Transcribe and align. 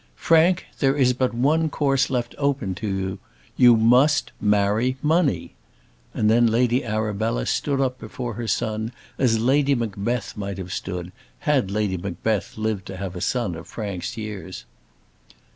"Frank 0.17 0.65
there 0.79 0.97
is 0.97 1.13
but 1.13 1.31
one 1.31 1.69
course 1.69 2.09
left 2.09 2.33
open 2.39 2.73
to 2.73 2.87
you. 2.87 3.19
You 3.55 3.77
MUST 3.77 4.31
marry 4.41 4.97
money." 5.03 5.53
And 6.11 6.27
then 6.27 6.47
Lady 6.47 6.83
Arabella 6.83 7.45
stood 7.45 7.79
up 7.79 7.99
before 7.99 8.33
her 8.33 8.47
son 8.47 8.93
as 9.19 9.37
Lady 9.37 9.75
Macbeth 9.75 10.35
might 10.35 10.57
have 10.57 10.73
stood, 10.73 11.11
had 11.41 11.69
Lady 11.69 11.97
Macbeth 11.97 12.57
lived 12.57 12.87
to 12.87 12.97
have 12.97 13.15
a 13.15 13.21
son 13.21 13.53
of 13.53 13.67
Frank's 13.67 14.17
years. 14.17 14.65